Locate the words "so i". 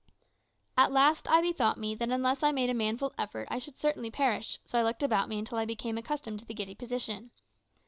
4.65-4.83